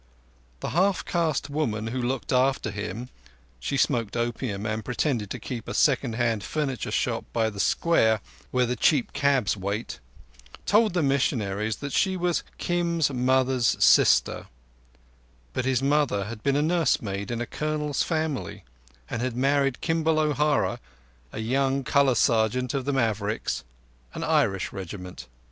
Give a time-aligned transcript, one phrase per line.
[0.61, 3.09] The half caste woman who looked after him
[3.59, 8.19] (she smoked opium, and pretended to keep a second hand furniture shop by the square
[8.49, 9.99] where the cheap cabs wait)
[10.65, 14.47] told the missionaries that she was Kim's mother's sister;
[15.53, 18.63] but his mother had been nursemaid in a Colonel's family
[19.07, 20.79] and had married Kimball O'Hara,
[21.31, 23.63] a young colour sergeant of the Mavericks,
[24.15, 25.27] an Irish regiment.